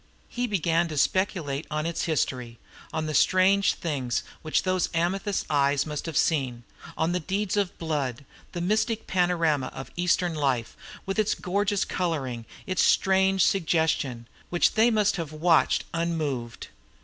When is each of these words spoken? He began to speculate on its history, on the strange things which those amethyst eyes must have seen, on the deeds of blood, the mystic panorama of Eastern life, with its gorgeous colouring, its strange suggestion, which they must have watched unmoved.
He 0.29 0.47
began 0.47 0.87
to 0.87 0.97
speculate 0.97 1.67
on 1.69 1.85
its 1.85 2.05
history, 2.05 2.57
on 2.91 3.05
the 3.05 3.13
strange 3.13 3.75
things 3.75 4.23
which 4.41 4.63
those 4.63 4.89
amethyst 4.95 5.45
eyes 5.47 5.85
must 5.85 6.07
have 6.07 6.17
seen, 6.17 6.63
on 6.97 7.11
the 7.11 7.19
deeds 7.19 7.55
of 7.55 7.77
blood, 7.77 8.25
the 8.53 8.61
mystic 8.61 9.05
panorama 9.05 9.67
of 9.75 9.91
Eastern 9.95 10.33
life, 10.33 10.75
with 11.05 11.19
its 11.19 11.35
gorgeous 11.35 11.85
colouring, 11.85 12.45
its 12.65 12.81
strange 12.81 13.45
suggestion, 13.45 14.27
which 14.49 14.73
they 14.73 14.89
must 14.89 15.17
have 15.17 15.31
watched 15.31 15.83
unmoved. 15.93 16.69